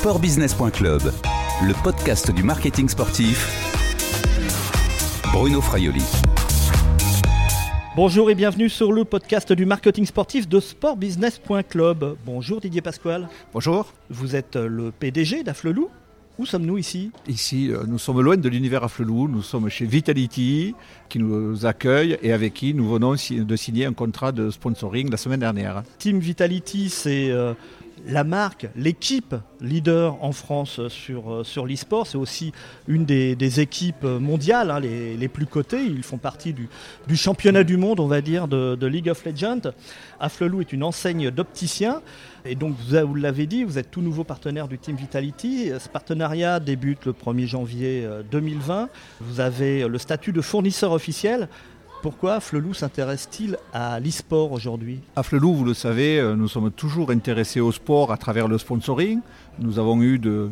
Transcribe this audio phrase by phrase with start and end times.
[0.00, 1.12] Sportbusiness.club,
[1.62, 3.46] le podcast du marketing sportif.
[5.30, 6.02] Bruno Fraioli.
[7.94, 12.16] Bonjour et bienvenue sur le podcast du marketing sportif de sportbusiness.club.
[12.24, 13.28] Bonjour Didier Pasquale.
[13.52, 13.92] Bonjour.
[14.08, 15.90] Vous êtes le PDG d'Afflelou.
[16.40, 17.10] Où sommes-nous ici?
[17.28, 19.28] Ici, euh, nous sommes loin de l'univers Afflelou.
[19.28, 20.74] Nous sommes chez Vitality
[21.10, 25.18] qui nous accueille et avec qui nous venons de signer un contrat de sponsoring la
[25.18, 25.82] semaine dernière.
[25.98, 27.52] Team Vitality, c'est euh,
[28.06, 32.06] la marque, l'équipe leader en France sur, euh, sur l'e-sport.
[32.06, 32.52] C'est aussi
[32.88, 35.84] une des, équipes mondiales, hein, les, plus cotées.
[35.84, 36.68] Ils font partie du,
[37.16, 39.72] championnat du monde, on va dire, de, League of Legends.
[40.18, 42.02] Afflelou est une enseigne d'opticiens.
[42.44, 45.70] Et donc, vous, l'avez dit, vous êtes tout nouveau partenaire du Team Vitality.
[45.78, 48.82] Ce partenariat débute le 1er janvier 2020.
[48.82, 48.86] Euh,
[49.20, 51.48] vous avez le statut de fournisseur officiel.
[52.02, 55.00] Pourquoi Afflelou s'intéresse-t-il à l'e-sport aujourd'hui?
[55.16, 59.20] Afflelou, vous le savez, euh, nous sommes toujours intéressés au sport à travers le sponsoring.
[59.58, 60.50] Nous avons eu de,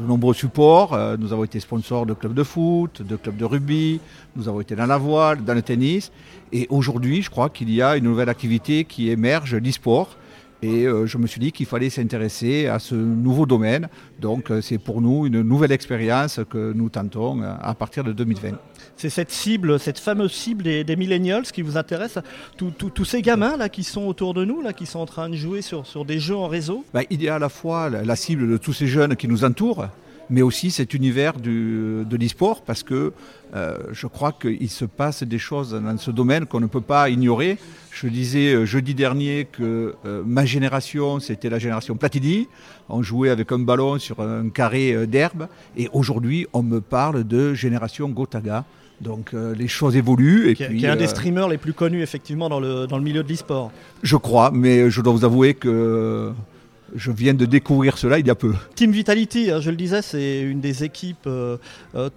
[0.00, 0.94] nombreux supports.
[0.94, 4.00] Euh, nous avons été sponsors de clubs de foot, de clubs de rugby.
[4.36, 6.12] Nous avons été dans la voile, dans le tennis.
[6.52, 10.16] Et aujourd'hui, je crois qu'il y a une nouvelle activité qui émerge, l'e-sport.
[10.62, 13.88] Et euh, je me suis dit qu'il fallait s'intéresser à ce nouveau domaine.
[14.20, 18.58] Donc c'est pour nous une nouvelle expérience que nous tentons à partir de 2020
[18.98, 22.18] c'est cette cible, cette fameuse cible des, millennials qui vous intéresse.
[22.56, 25.36] Tous ces gamins là qui sont autour de nous, là, qui sont en train de
[25.36, 26.84] jouer sur, sur des jeux en réseau?
[26.92, 29.44] Bah, il y a à la fois la, cible de tous ces jeunes qui nous
[29.44, 29.86] entourent,
[30.30, 33.12] mais aussi cet univers du, de l'e-sport parce que
[33.54, 37.08] euh, je crois qu'il se passe des choses dans ce domaine qu'on ne peut pas
[37.08, 37.58] ignorer.
[37.90, 42.46] Je disais euh, jeudi dernier que euh, ma génération, c'était la génération Platini.
[42.88, 45.48] On jouait avec un ballon sur un carré d'herbe.
[45.76, 48.64] Et aujourd'hui, on me parle de génération Gotaga.
[49.00, 50.50] Donc euh, les choses évoluent.
[50.50, 53.04] Et qui, puis, est un des streamers les plus connus effectivement dans le, dans le
[53.04, 53.70] milieu de l'e-sport.
[54.02, 56.32] Je crois, mais je dois vous avouer que
[56.94, 58.54] je viens de découvrir cela il y a peu.
[58.74, 61.56] Team Vitality, hein, je le disais, c'est une des équipes euh,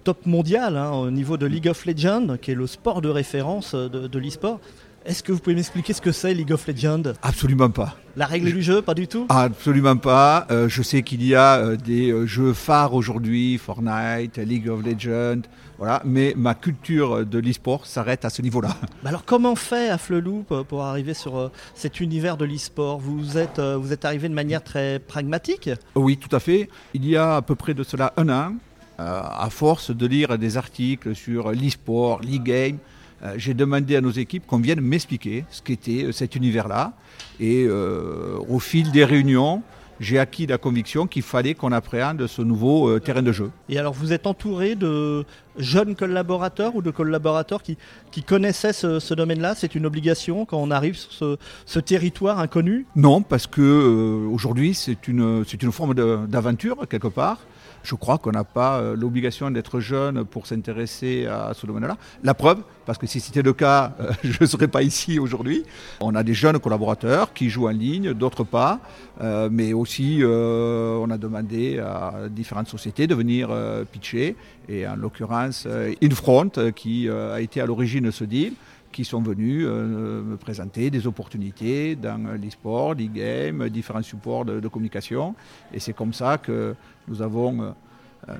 [0.04, 3.74] top mondiales hein, au niveau de League of Legends, qui est le sport de référence
[3.74, 4.60] de, de l'e-sport.
[5.04, 7.14] Est-ce que vous pouvez m'expliquer ce que c'est League of Legends?
[7.22, 7.96] Absolument pas.
[8.16, 9.26] La règle du jeu, pas du tout?
[9.30, 10.46] Absolument pas.
[10.50, 14.84] Euh, je sais qu'il y a euh, des euh, jeux phares aujourd'hui, Fortnite, League of
[14.84, 15.42] Legends,
[15.82, 18.76] voilà, mais ma culture de l'e-sport s'arrête à ce niveau-là.
[19.02, 23.00] Bah alors comment fait Afflelou pour arriver sur cet univers de l'e-sport?
[23.00, 25.70] Vous êtes, vous êtes arrivé de manière très pragmatique?
[25.96, 26.70] Oui, tout à fait.
[26.94, 28.54] Il y a à peu près de cela un an,
[28.98, 32.78] à force de lire des articles sur l'e-sport, l'e-game,
[33.24, 36.92] euh, j'ai demandé à nos équipes qu'on vienne m'expliquer ce qu'était euh, cet univers-là.
[37.38, 39.62] Et euh, au fil des réunions,
[40.02, 43.50] j'ai acquis la conviction qu'il fallait qu'on appréhende ce nouveau terrain de jeu.
[43.68, 45.24] Et alors vous êtes entouré de
[45.56, 47.78] jeunes collaborateurs ou de collaborateurs qui,
[48.10, 49.54] qui connaissaient ce, domaine-là?
[49.54, 52.86] C'est une obligation quand on arrive sur ce, territoire inconnu?
[52.96, 55.94] Non, parce que aujourd'hui c'est une, c'est une forme
[56.26, 57.38] d'aventure quelque part.
[57.82, 61.96] Je crois qu'on n'a pas euh, l'obligation d'être jeune pour s'intéresser à ce domaine-là.
[62.22, 65.64] La preuve, parce que si c'était le cas, euh, je ne serais pas ici aujourd'hui.
[66.00, 68.80] On a des jeunes collaborateurs qui jouent en ligne, d'autres pas,
[69.20, 73.50] euh, mais aussi on a demandé à différentes sociétés de venir
[73.90, 74.36] pitcher,
[74.68, 75.66] et en l'occurrence
[76.02, 78.54] Infront qui a été à l'origine de ce deal
[78.92, 85.34] qui sont venus me présenter des opportunités dans l'e-sport, l'e-game, différents supports de, de, communication.
[85.72, 86.74] Et c'est comme ça que
[87.08, 87.70] nous, avons, euh,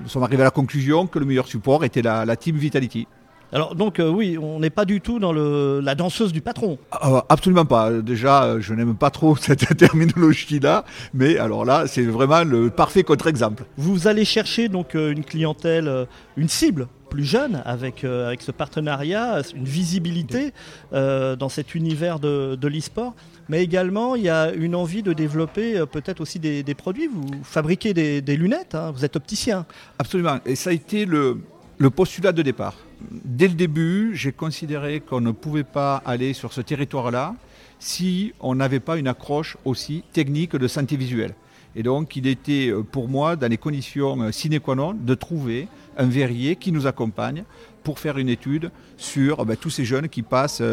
[0.01, 3.07] nous sommes arrivés à la conclusion que le meilleur support était la, Team Vitality.
[3.51, 6.79] Alors donc euh, oui, on n'est pas du tout dans le, la danseuse du patron.
[6.91, 7.91] Ah, ah, absolument pas.
[7.91, 13.03] Déjà, euh, je n'aime pas trop cette terminologie-là, mais alors là, c'est vraiment le parfait
[13.03, 13.65] contre-exemple.
[13.77, 19.65] Vous allez chercher donc une clientèle, une cible plus jeune avec, avec ce partenariat, une
[19.65, 20.51] visibilité
[20.91, 23.13] dans cet univers de, de l'e-sport
[23.49, 27.07] mais également il y a une envie de développer euh, peut-être aussi des, produits.
[27.07, 28.91] Vous fabriquez des, lunettes, hein.
[28.91, 29.65] vous êtes opticien.
[29.99, 31.41] Absolument, et ça a été le,
[31.77, 32.75] le postulat de départ.
[33.11, 37.35] Dès le début, j'ai considéré qu'on ne pouvait pas aller sur ce territoire-là
[37.79, 41.33] si on n'avait pas une accroche aussi technique de santé visuelle.
[41.75, 45.15] Et donc, il était euh, pour moi, dans les conditions euh, sine qua non, de
[45.15, 45.67] trouver
[45.97, 47.43] un verrier qui nous accompagne
[47.83, 50.63] pour faire une étude sur eh ben, tous ces jeunes qui passent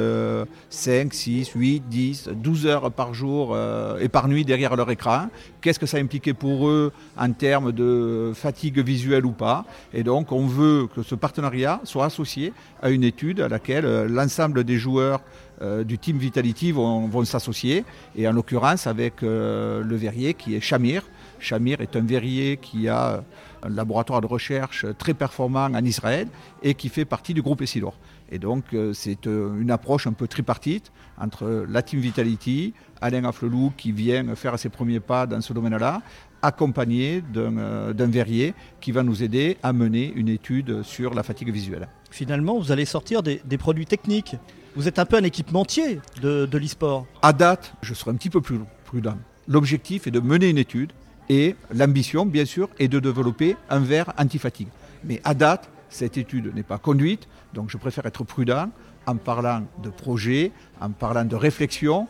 [0.71, 5.29] 5, 6, 8, 10, 12 heures par jour euh, et par nuit derrière leur écran.
[5.61, 9.65] Qu'est-ce que ça impliquait pour eux en termes de fatigue visuelle ou pas?
[9.93, 14.09] Et donc on veut que ce partenariat soit associé à une étude à laquelle euh,
[14.09, 15.21] l'ensemble des joueurs
[15.63, 17.85] euh, du Team Vitality vont, s'associer.
[18.17, 21.03] Et en l'occurrence avec le verrier qui est Shamir.
[21.39, 23.23] Shamir est un verrier qui a
[23.63, 26.29] un laboratoire de recherche très performant en Israël
[26.63, 27.95] et qui fait partie du groupe Essilor.
[28.31, 33.25] Et donc euh, c'est euh, une approche un peu tripartite entre la Team Vitality, Alain
[33.25, 36.01] Afflelou qui vient faire ses premiers pas dans ce domaine-là,
[36.43, 41.89] accompagné d'un verrier qui va nous aider à mener une étude sur la fatigue visuelle.
[42.11, 44.37] Finalement, vous allez sortir des, produits techniques.
[44.77, 47.07] Vous êtes un peu un équipementier de, de l'e-sport.
[47.23, 49.17] À date, je serai un petit peu plus prudent.
[49.49, 50.93] L'objectif est de mener une étude
[51.29, 54.69] et l'ambition, bien sûr, est de développer un verre anti-fatigue.
[55.03, 58.71] Mais à date, cette étude n'est pas conduite, donc je préfère être prudent
[59.07, 62.09] en parlant de projet, en parlant de réflexion.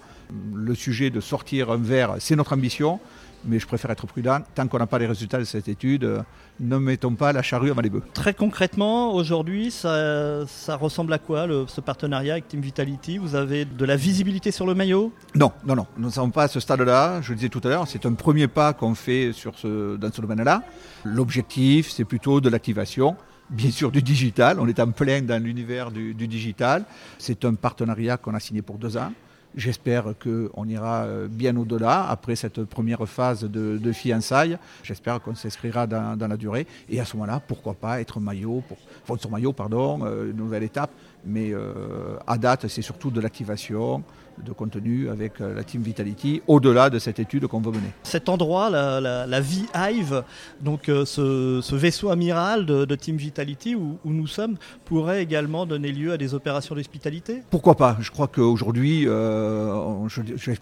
[0.54, 3.00] Le sujet de sortir un verre, c'est notre ambition
[3.44, 4.40] mais je préfère être prudent.
[4.54, 6.22] Tant qu'on n'a pas les résultats de cette étude, euh,
[6.60, 8.02] ne mettons pas la charrue avant les bœufs.
[8.12, 10.44] Très concrètement, aujourd'hui, ça,
[10.76, 13.18] ressemble à quoi ce partenariat avec Team Vitality?
[13.18, 15.12] Vous avez de la visibilité sur le maillot?
[15.34, 15.86] Non, non, non.
[15.96, 17.20] Nous ne sommes pas à ce stade-là.
[17.22, 20.12] Je le disais tout à l'heure, c'est un premier pas qu'on fait sur ce, dans
[20.12, 20.62] ce domaine-là.
[21.04, 23.16] L'objectif, c'est plutôt de l'activation
[23.50, 24.58] bien sûr du digital.
[24.60, 26.84] On est en plein dans l'univers du, digital.
[27.18, 29.12] C'est un partenariat qu'on a signé pour deux ans.
[29.56, 34.56] J'espère qu'on ira euh, bien au-delà après cette première phase de, fiançailles.
[34.84, 36.68] J'espère qu'on s'inscrira dans, la durée.
[36.88, 38.62] Et à ce moment-là, pourquoi pas être maillot,
[39.04, 40.92] pour, sur maillot, pardon, euh, nouvelle étape.
[41.24, 44.02] Mais euh, à date, c'est surtout de l'activation
[44.44, 47.90] de contenu avec la Team Vitality, au-delà de cette étude qu'on veut mener.
[48.04, 50.22] Cet endroit, la, la, V-Hive,
[50.62, 54.56] donc ce, vaisseau amiral de, Team Vitality où, nous sommes,
[54.86, 57.42] pourrait également donner lieu à des opérations d'hospitalité?
[57.50, 57.98] Pourquoi pas?
[58.00, 60.54] Je crois qu'aujourd'hui, euh, j'ai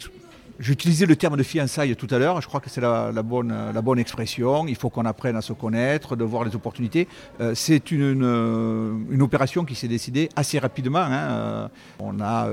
[0.67, 4.67] utilisé le terme de fiançailles tout à l'heure, je crois que c'est la, bonne, expression.
[4.67, 7.09] Il faut qu'on apprenne à se connaître, de voir les opportunités.
[7.41, 10.99] Euh, c'est une, une, opération qui s'est décidée assez rapidement.
[10.99, 11.31] Hein.
[11.31, 11.69] Euh,
[12.01, 12.49] on a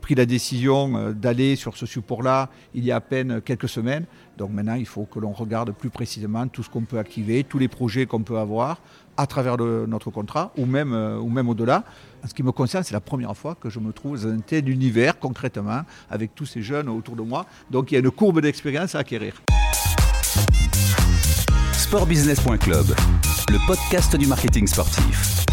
[0.00, 4.04] pris la décision d'aller sur ce support-là il y a à peine quelques semaines.
[4.36, 7.58] Donc maintenant, il faut que l'on regarde plus précisément tout ce qu'on peut activer, tous
[7.58, 8.80] les projets qu'on peut avoir
[9.16, 11.84] à travers notre contrat ou même au-delà.
[12.26, 14.68] Ce qui me concerne, c'est la première fois que je me trouve dans un tel
[14.68, 17.46] univers concrètement avec tous ces jeunes autour de moi.
[17.70, 19.40] Donc il y a une courbe d'expérience à acquérir.
[21.72, 22.86] Sportbusiness.club,
[23.48, 25.46] le podcast du marketing sportif.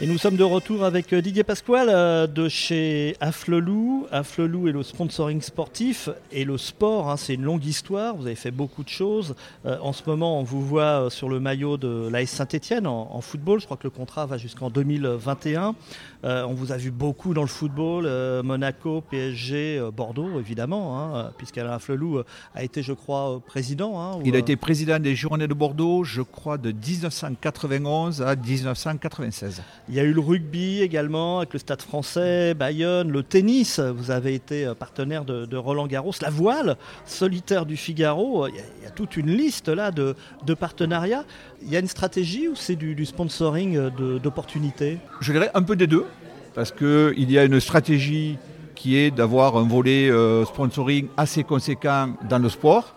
[0.00, 4.08] Et nous sommes de retour avec euh, Didier Pasquale euh, de chez Afflelou.
[4.10, 8.16] Afflelou est le sponsoring sportif et le sport, hein, c'est une longue histoire.
[8.16, 9.36] Vous avez fait beaucoup de choses.
[9.66, 13.60] Euh, en ce moment, on vous voit sur le maillot de l'AS Saint-Etienne en, football.
[13.60, 15.76] Je crois que le contrat va jusqu'en 2021.
[16.24, 18.08] on vous a vu beaucoup dans le football,
[18.42, 22.22] Monaco, PSG, Bordeaux, évidemment, hein, puisqu'Alain Afflelou
[22.54, 24.00] a été, je crois, président.
[24.00, 29.62] Hein, Il a été président des Journées de Bordeaux, je crois, de 1991 à 1996.
[29.90, 33.80] Il y a eu le rugby également avec le Stade français, Bayonne, le tennis.
[33.80, 38.48] Vous avez été euh, partenaire de, Roland Garros, la voile, solitaire du Figaro.
[38.48, 40.14] Il y a, toute une liste là de,
[40.58, 41.24] partenariats.
[41.62, 44.98] Il y a une stratégie ou c'est du, sponsoring euh, d'opportunités?
[45.20, 46.06] Je dirais un peu des deux,
[46.54, 48.38] parce qu'il y a une stratégie
[48.74, 52.94] qui est d'avoir un volet euh, sponsoring assez conséquent dans le sport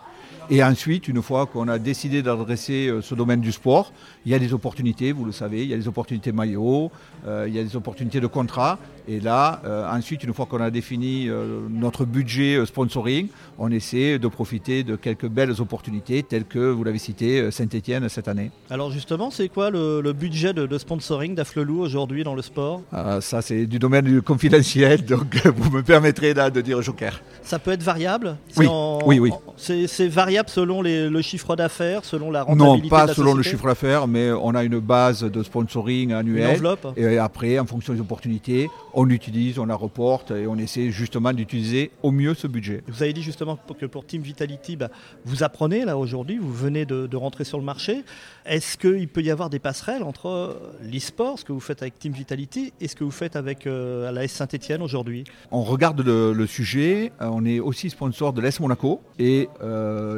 [0.50, 3.92] et ensuite, une fois qu'on a décidé d'adresser euh, ce domaine du sport,
[4.24, 6.90] il y a des opportunités, vous le savez, il y a des opportunités maillot,
[7.26, 8.78] euh, il y a des opportunités de contrat.
[9.08, 11.28] Et là, euh, ensuite, une fois qu'on a défini
[11.70, 13.28] notre budget sponsoring,
[13.58, 18.28] on essaie de profiter de quelques belles opportunités telles que, vous l'avez cité, Saint-Etienne cette
[18.28, 18.50] année.
[18.70, 22.82] Alors justement, c'est quoi le, budget de, sponsoring d'Afflelou aujourd'hui dans le sport?
[22.92, 27.20] Ah, Ça, c'est du domaine du confidentiel, donc vous me permettrez là de dire joker.
[27.42, 28.36] Ça peut être variable?
[28.56, 28.66] Oui,
[29.06, 29.30] oui, oui.
[29.56, 34.06] C'est variable selon le chiffre d'affaires, selon la rentabilité Non, pas selon le chiffre d'affaires,
[34.06, 36.60] mais on a une base de sponsoring annuelle.
[36.96, 41.32] Et après, en fonction des opportunités, on l'utilise, on la reporte et on essaie justement
[41.32, 42.82] d'utiliser au mieux ce budget.
[42.88, 44.90] Vous avez dit justement que pour Team Vitality, bah,
[45.24, 48.04] vous apprenez là aujourd'hui, vous venez de, rentrer sur le marché.
[48.44, 51.98] Est-ce qu'il peut y avoir des passerelles entre euh, l'e-sport, ce que vous faites avec
[52.00, 55.22] Team Vitality, et ce que vous faites avec euh, la S Saint-Etienne aujourd'hui?
[55.52, 59.48] On regarde le, sujet, euh, on est aussi sponsor de l'S Monaco et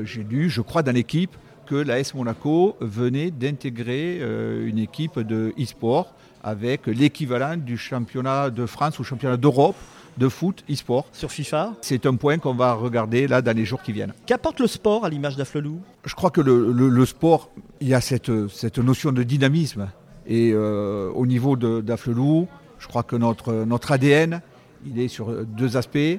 [0.05, 1.37] j'ai lu, je crois, dans l'équipe
[1.71, 8.67] que l'AS Monaco venait d'intégrer euh, une équipe de e-sport avec l'équivalent du championnat de
[8.67, 9.77] France ou championnat d'Europe
[10.19, 11.07] de foot e-sport.
[11.13, 14.13] Sur FIFA C'est un point qu'on va regarder là dans les jours qui viennent.
[14.27, 15.81] Qu'apporte le sport à l'image d'Afflelou?
[16.05, 19.89] Je crois que le, sport, il y a cette, cette notion de dynamisme.
[20.27, 24.41] Et euh, au niveau d'Afflelou, je crois que notre, notre ADN,
[24.87, 26.19] il est sur deux aspects,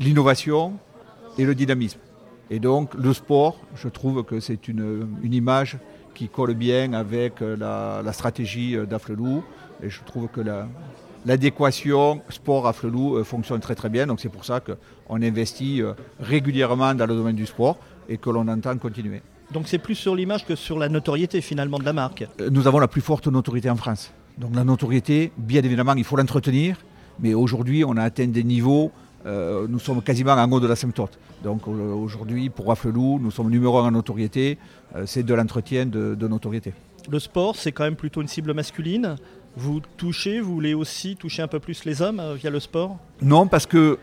[0.00, 0.74] l'innovation
[1.38, 1.98] et le dynamisme.
[2.50, 5.78] Et donc le sport, je trouve que c'est une, image
[6.14, 7.56] qui colle bien avec euh,
[8.04, 9.42] la, stratégie euh, d'Afflelou.
[9.82, 10.40] Et je trouve que
[11.24, 14.06] l'adéquation sport-Afflelou euh, fonctionne très très bien.
[14.06, 15.82] Donc c'est pour ça qu'on investit
[16.20, 17.78] régulièrement dans le domaine du sport
[18.08, 19.22] et que l'on entend continuer.
[19.50, 22.26] Donc c'est plus sur l'image que sur la notoriété finalement de la marque.
[22.50, 24.12] Nous avons la plus forte notoriété en France.
[24.38, 26.76] Donc la notoriété, bien évidemment, il faut l'entretenir.
[27.20, 28.90] Mais aujourd'hui, on a atteint des niveaux
[29.26, 31.18] euh, nous sommes quasiment en haut de la symptote.
[31.42, 34.58] Donc aujourd'hui, pour Afflelou, nous sommes numéro un en notoriété.
[35.06, 36.72] c'est de l'entretien de, notoriété.
[37.10, 39.16] Le sport, c'est quand même plutôt une cible masculine.
[39.56, 42.98] Vous touchez, vous voulez aussi toucher un peu plus les hommes via le sport?
[43.20, 43.98] Non, parce que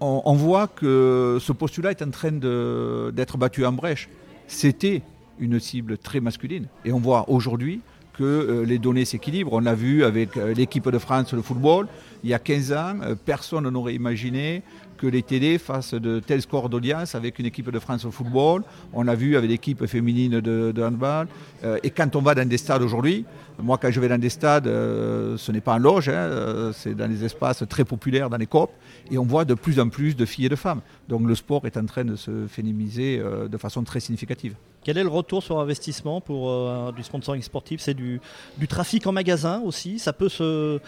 [0.00, 4.08] on, voit que ce postulat est en train d'être battu en brèche.
[4.46, 5.02] C'était
[5.38, 6.66] une cible très masculine.
[6.84, 7.80] Et on voit aujourd'hui
[8.16, 9.52] que euh, les données s'équilibrent.
[9.52, 11.86] On l'a vu avec euh, l'équipe de France, le football.
[12.22, 14.62] Il y a 15 ans, euh, personne n'aurait imaginé
[15.04, 18.62] que les télés fassent de tels scores d'audience avec une équipe de France au football.
[18.92, 21.26] On l'a vu avec l'équipe féminine de, handball.
[21.82, 23.24] et quand on va dans des stades aujourd'hui,
[23.58, 27.08] moi quand je vais dans des stades, ce n'est pas en loge, hein, c'est dans
[27.08, 28.70] des espaces très populaires, dans les COP,
[29.10, 30.80] et on voit de plus en plus de filles et de femmes.
[31.08, 34.54] Donc le sport est en train de se féminiser de façon très significative.
[34.84, 37.80] Quel est le retour sur investissement pour euh, du sponsoring sportif?
[37.80, 38.20] C'est du,
[38.68, 39.98] trafic en magasin aussi?
[39.98, 40.78] Ça peut se,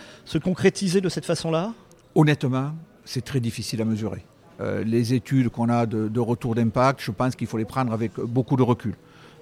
[0.45, 1.73] concrétiser de cette façon-là?
[2.15, 2.73] Honnêtement,
[3.07, 4.23] c'est très difficile à mesurer.
[4.61, 8.13] Euh, les études qu'on a de, retour d'impact, je pense qu'il faut les prendre avec
[8.21, 8.95] beaucoup de recul.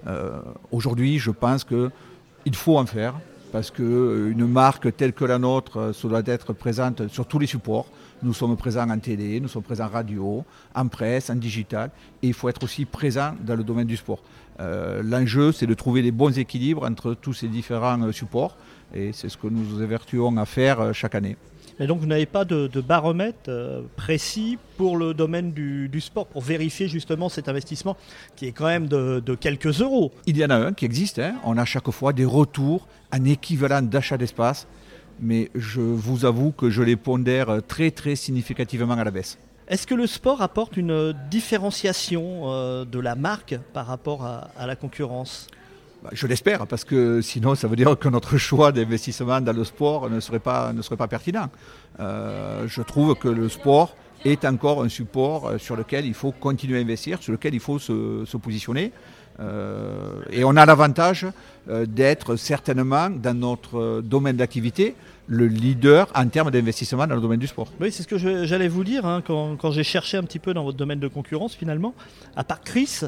[0.07, 0.39] Euh,
[0.71, 3.15] aujourd'hui, je pense qu'il faut en faire
[3.51, 7.87] parce qu'une marque telle que la nôtre, ça doit être présente sur tous les supports.
[8.21, 10.43] Nous sommes présents en télé, nous sommes présents en radio,
[10.73, 11.89] en presse, en digital,
[12.21, 14.19] et il faut être aussi présent dans le domaine du sport.
[14.59, 18.57] Euh, l'enjeu, c'est de trouver les bons équilibres entre tous ces différents euh, supports,
[18.93, 21.35] et c'est ce que nous évertuons à faire euh, chaque année.
[21.79, 23.51] Et donc vous n'avez pas de, baromètre
[23.95, 27.97] précis pour le domaine du, sport, pour vérifier justement cet investissement
[28.35, 30.11] qui est quand même de, quelques euros.
[30.25, 31.35] Il y en a un qui existe, hein.
[31.43, 34.67] on a chaque fois des retours en équivalent d'achat d'espace
[35.19, 39.37] mais je vous avoue que je les pondère très très significativement à la baisse.
[39.67, 44.75] Est-ce que le sport apporte une différenciation euh, de la marque par rapport à, la
[44.75, 45.47] concurrence?
[46.11, 50.09] Je l'espère, parce que sinon, ça veut dire que notre choix d'investissement dans le sport
[50.09, 51.49] ne serait pas, ne serait pas pertinent.
[51.99, 56.31] Euh, je trouve que le sport est encore un support euh, sur lequel il faut
[56.31, 58.91] continuer à investir, sur lequel il faut se positionner.
[59.39, 61.27] Euh, et on a l'avantage
[61.67, 64.95] d'être certainement dans notre domaine d'activité
[65.27, 67.67] le leader en termes d'investissement dans le domaine du sport.
[67.81, 70.63] Oui, c'est ce que j'allais vous dire hein, quand j'ai cherché un petit peu dans
[70.63, 71.95] votre domaine de concurrence finalement.
[72.35, 73.01] À part Chris,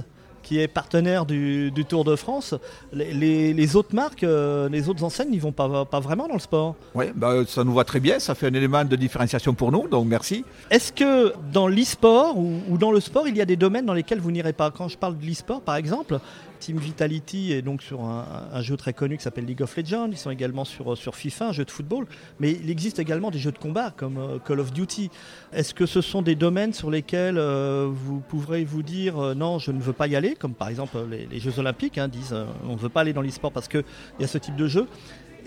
[0.47, 2.55] qui est partenaire du, Tour de France,
[2.93, 6.75] les, autres marques, euh, les autres enseignes, ils vont pas, pas vraiment dans le sport.
[6.95, 9.89] Oui, bah, ça nous va très bien, ça fait un élément de différenciation pour nous,
[9.89, 10.45] donc merci.
[10.69, 13.93] Est-ce que dans l'e-sport ou, ou, dans le sport, il y a des domaines dans
[13.93, 14.71] lesquels vous n'irez pas?
[14.71, 16.19] Quand je parle de l'e-sport, par exemple,
[16.59, 20.09] Team Vitality est donc sur un, jeu très connu qui s'appelle League of Legends.
[20.11, 22.05] Ils sont également sur, sur FIFA, un jeu de football.
[22.39, 25.09] Mais il existe également des jeux de combat comme euh, Call of Duty.
[25.53, 29.59] Est-ce que ce sont des domaines sur lesquels euh, vous pourrez vous dire euh, non,
[29.59, 32.35] je ne veux pas y aller Comme par exemple les, Jeux Olympiques hein, disent
[32.67, 33.83] on ne veut pas aller dans l'e-sport parce qu'il
[34.19, 34.87] y a ce type de jeu.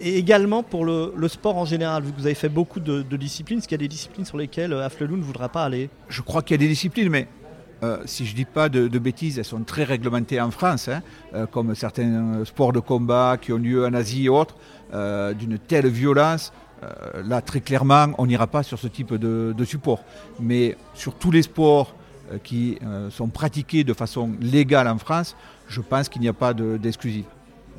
[0.03, 3.59] Et également pour le, sport en général, vous avez fait beaucoup de, disciplines.
[3.59, 5.91] Est-ce qu'il y a des disciplines sur lesquelles Afflelou ne voudra pas aller?
[6.09, 7.29] Je crois qu'il y a des disciplines, mais
[7.83, 11.03] euh, si je ne dis pas de, bêtises, elles sont très réglementées en France, hein,
[11.35, 14.57] euh, comme certains sports de combat qui ont lieu en Asie et autres,
[14.93, 16.53] euh, d'une telle violence.
[17.25, 20.03] là, très clairement, on n'ira pas sur ce type de, support.
[20.39, 21.95] Mais sur tous les sports
[22.43, 22.79] qui
[23.11, 25.37] sont pratiqués de façon légale en France,
[25.69, 27.27] je pense qu'il n'y a pas d'exclusif.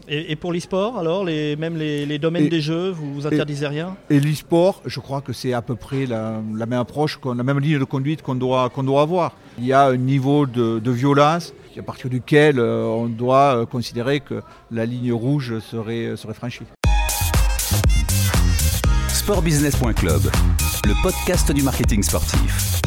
[0.08, 3.96] Et, pour l'e-sport, alors, les, même les, domaines des jeux, vous vous interdisez rien?
[4.10, 7.80] Et l'e-sport, je crois que c'est à peu près la, même approche, la même ligne
[7.80, 9.36] de conduite qu'on doit, qu'on doit avoir.
[9.58, 14.20] Il y a un niveau de, violence à partir duquel euh, on doit euh, considérer
[14.20, 14.42] que
[14.72, 16.66] la ligne rouge serait, serait franchie.
[19.08, 20.24] Sportbusiness.club,
[20.86, 22.82] le podcast du marketing sportif.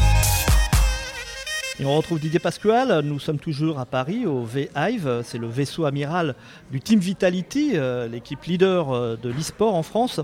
[1.77, 5.83] Et on retrouve Didier Pasquale, nous sommes toujours à Paris au V-Hive, c'est le vaisseau
[5.83, 6.35] amiral
[6.71, 10.21] du Team Vitality, euh, l'équipe leader euh, de l'e-sport en France.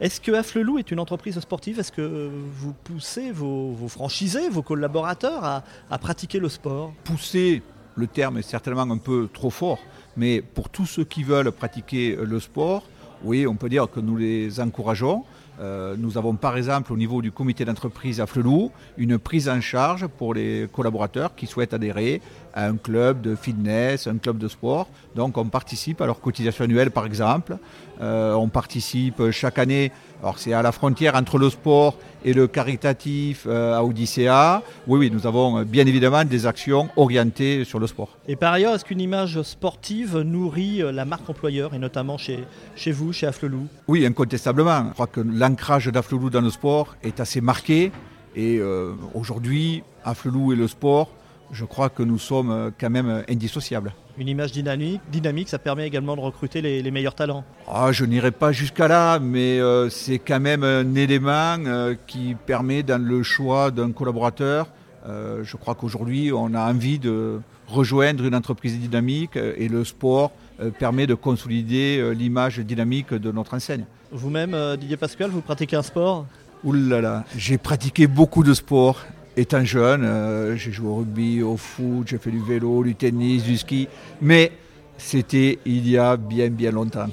[0.00, 1.78] Est-ce que Afflelou est une entreprise sportive?
[1.78, 6.92] Est-ce que vous poussez vos, franchisés, vos collaborateurs à, pratiquer le sport?
[7.04, 7.62] Pousser,
[7.94, 9.78] le terme est certainement un peu trop fort,
[10.16, 12.82] mais pour tous ceux qui veulent pratiquer le sport,
[13.22, 15.24] oui, on peut dire que nous les encourageons.
[15.60, 19.60] Euh, nous avons par exemple au niveau du comité d'entreprise à Flelou une prise en
[19.60, 22.20] charge pour les collaborateurs qui souhaitent adhérer
[22.54, 24.88] à un club de fitness, un club de sport.
[25.14, 27.58] Donc on participe à leur cotisation annuelle par exemple.
[28.00, 29.92] Euh, on participe chaque année,
[30.22, 34.62] alors c'est à la frontière entre le sport et le caritatif euh, à Odyssea.
[34.86, 38.16] Oui, oui, nous avons bien évidemment des actions orientées sur le sport.
[38.26, 42.44] Et par ailleurs, est-ce qu'une image sportive nourrit la marque employeur et notamment chez,
[42.76, 43.66] chez vous, chez Afflelou?
[43.88, 44.86] Oui, incontestablement.
[44.88, 47.92] Je crois que l'ancrage d'Afflelou dans le sport est assez marqué.
[48.36, 51.10] Et euh, aujourd'hui, Afflelou et le sport
[51.54, 53.94] je crois que nous sommes euh, quand même indissociables.
[54.18, 57.44] Une image dynamique, dynamique ça permet également de recruter les, meilleurs talents.
[57.68, 62.36] Ah, je n'irai pas jusqu'à là, mais euh, c'est quand même un élément euh, qui
[62.46, 64.68] permet dans le choix d'un collaborateur.
[65.06, 70.30] je crois qu'aujourd'hui, on a envie de rejoindre une entreprise dynamique et le sport
[70.78, 73.84] permet de consolider l'image dynamique de notre enseigne.
[74.12, 76.26] Vous-même, Didier Pascal, vous pratiquez un sport?
[76.64, 78.98] Ouh là là, j'ai pratiqué beaucoup de sports
[79.36, 83.42] étant jeune, euh, j'ai joué au rugby, au foot, j'ai fait du vélo, du tennis,
[83.42, 83.88] du ski,
[84.20, 84.52] mais
[84.96, 87.08] c'était il y a bien bien longtemps.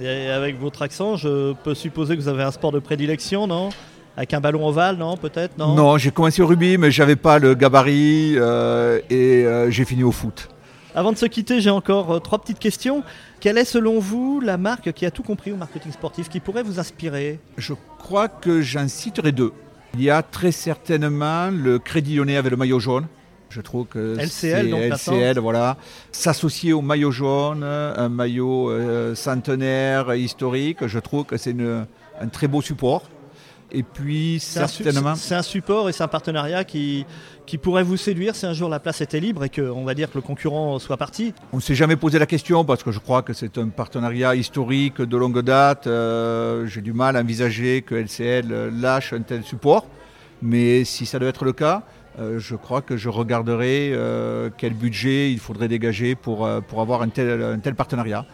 [0.00, 3.70] Et avec votre accent, je peux supposer que vous avez un sport de prédilection, non?
[4.16, 7.38] Avec un ballon ovale, non Peut-être Non, non j'ai commencé au rugby, mais j'avais pas
[7.38, 10.48] le gabarit euh, et euh, j'ai fini au foot.
[10.96, 13.02] Avant de se quitter, j'ai encore trois petites questions.
[13.40, 16.62] Quelle est selon vous la marque qui a tout compris au marketing sportif, qui pourrait
[16.62, 17.40] vous inspirer?
[17.58, 19.52] Je crois que j'en citerai deux.
[19.96, 23.06] Il y a très certainement le Crédit Lyonnais avec le maillot jaune.
[23.48, 25.76] Je trouve que LCL, donc LCL, voilà,
[26.10, 30.84] s'associer au maillot jaune, un maillot euh, centenaire historique.
[30.88, 31.54] Je trouve que c'est
[32.20, 33.04] un très beau support.
[33.74, 35.16] Et puis, certainement.
[35.16, 37.04] C'est un support et c'est un partenariat qui,
[37.44, 40.08] qui pourrait vous séduire si un jour la place était libre et qu'on va dire
[40.08, 43.00] que le concurrent soit parti On ne s'est jamais posé la question parce que je
[43.00, 45.88] crois que c'est un partenariat historique de longue date.
[45.88, 49.86] Euh, j'ai du mal à envisager que LCL lâche un tel support.
[50.40, 51.82] Mais si ça doit être le cas,
[52.20, 57.02] euh, je crois que je regarderai euh, quel budget il faudrait dégager pour, pour avoir
[57.02, 58.24] un tel, un tel partenariat.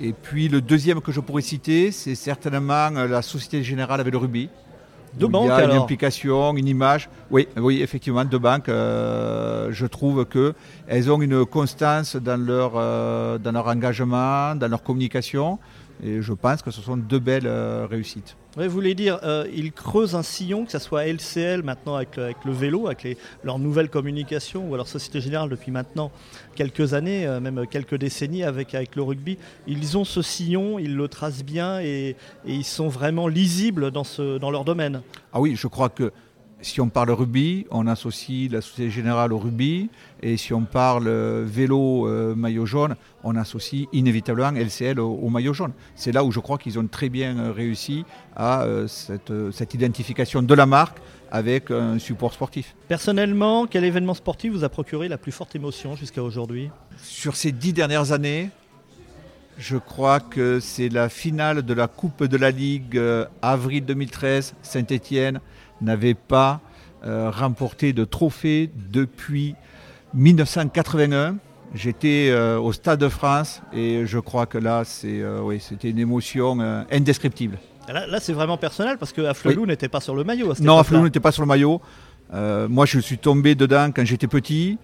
[0.00, 4.18] Et puis le deuxième que je pourrais citer, c'est certainement la Société Générale avec le
[4.18, 4.50] rugby.
[5.16, 7.08] Deux banques, Il y a une implication, une image.
[7.30, 8.68] Oui, oui effectivement, deux banques.
[8.68, 14.82] Euh, je trouve qu'elles ont une constance dans leur, euh, dans leur engagement, dans leur
[14.82, 15.58] communication.
[16.02, 18.36] Et je pense que ce sont deux belles euh, réussites.
[18.56, 22.44] vous voulez dire, euh, ils creusent un sillon, que ce soit LCL maintenant avec, avec
[22.44, 26.12] le vélo, avec les, leur nouvelle communication, ou alors Société Générale depuis maintenant
[26.54, 29.38] quelques années, euh, même quelques décennies avec, avec le rugby.
[29.66, 34.04] Ils ont ce sillon, ils le tracent bien et, et ils sont vraiment lisibles dans,
[34.04, 35.00] ce, dans leur domaine.
[35.32, 36.12] Ah oui, je crois que
[36.62, 39.90] si on parle rugby, on associe la Société Générale au rugby.
[40.22, 45.52] Et si on parle euh, vélo euh, maillot jaune, on associe inévitablement LCL au, maillot
[45.52, 45.72] jaune.
[45.94, 50.42] C'est là où je crois qu'ils ont très bien euh, réussi à cette, cette, identification
[50.42, 50.98] de la marque
[51.30, 52.74] avec un support sportif.
[52.88, 56.70] Personnellement, quel événement sportif vous a procuré la plus forte émotion jusqu'à aujourd'hui?
[56.98, 58.50] Sur ces dix dernières années,
[59.58, 63.00] je crois que c'est la finale de la Coupe de la Ligue
[63.40, 65.40] avril 2013, Saint-Étienne
[65.80, 66.60] n'avait pas
[67.04, 69.54] euh, remporté de trophée depuis
[70.14, 71.36] 1981.
[71.74, 75.90] J'étais euh, au Stade de France et je crois que là, c'est, euh, oui, c'était
[75.90, 76.58] une émotion
[76.90, 77.58] indescriptible.
[77.88, 80.52] Là, c'est vraiment personnel parce que Afflelou n'était pas sur le maillot.
[80.60, 81.80] non, Afflelou n'était pas sur le maillot.
[82.32, 84.78] moi, je suis tombé dedans quand j'étais petit.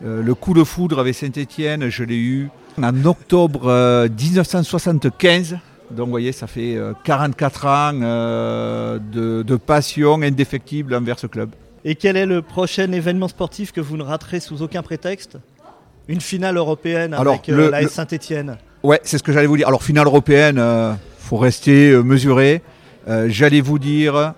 [0.00, 2.48] le coup de foudre avec Saint-Etienne, je l'ai eu
[2.80, 5.58] en octobre 1975.
[5.90, 8.98] Donc vous voyez, ça fait 44 euh, ans euh,
[9.42, 11.50] de, passion indéfectible envers ce club.
[11.84, 15.38] Et quel est le prochain événement sportif que vous ne raterez sous aucun prétexte?
[16.08, 19.68] Une finale européenne avec euh, la Saint-Etienne Ouais, c'est ce que j'allais vous dire.
[19.68, 22.62] Alors finale européenne, il faut rester mesuré.
[23.26, 24.34] j'allais vous dire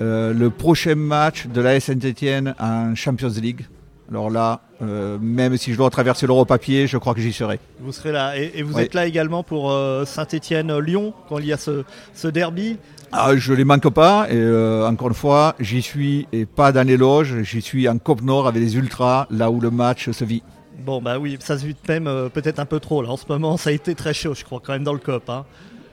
[0.00, 3.66] le prochain match de la Saint-Etienne en Champions League.
[4.10, 7.58] Alors là, euh, même si je dois traverser l'euro papier, je crois que j'y serai.
[7.80, 8.36] Vous serez là.
[8.36, 12.76] Et, vous êtes là également pour euh, Saint-Etienne-Lyon, quand il y a ce, derby?
[13.12, 14.26] Ah, Je ne les manque pas.
[14.28, 17.98] Et euh, encore une fois, j'y suis, et pas dans les loges, j'y suis en
[17.98, 20.42] Côte Nord avec les Ultras, là où le match se vit.
[20.84, 23.00] Bon, bah oui, ça se vit même peut-être un peu trop.
[23.00, 23.08] Là.
[23.08, 25.30] En ce moment, ça a été très chaud, je crois, quand même dans le COP.
[25.30, 25.46] Hein.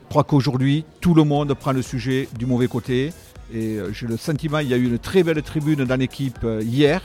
[0.04, 3.13] Je crois qu'aujourd'hui, tout le monde prend le sujet du mauvais côté.
[3.54, 7.02] Et j'ai le sentiment, il y a eu une très belle tribune dans l'équipe hier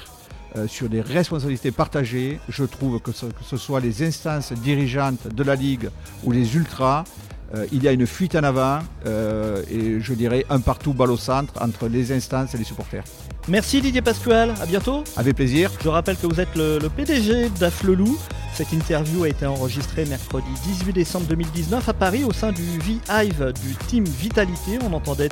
[0.57, 2.39] euh, sur des responsabilités partagées.
[2.49, 5.91] Je trouve que ce, que ce, soit les instances dirigeantes de la Ligue
[6.25, 7.05] ou les ultras,
[7.55, 11.13] euh, il y a une fuite en avant euh, et je dirais un partout balle
[11.13, 13.05] au centre entre les instances et les supporters.
[13.49, 15.05] Merci Didier Pasquale, à bientôt.
[15.17, 15.71] Avec plaisir.
[15.83, 18.19] Je rappelle que vous êtes le, PDG d'Aflelou.
[18.53, 23.53] Cette interview a été enregistrée mercredi 18 décembre 2019 à Paris au sein du V-Hive
[23.63, 24.79] du team Vitalité.
[24.83, 25.29] On entendait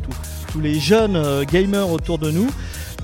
[0.53, 2.49] tous les jeunes gamers autour de nous.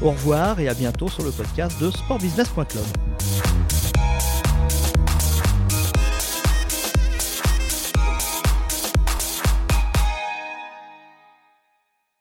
[0.03, 2.85] Au revoir et à bientôt sur le podcast de sportbusiness.club.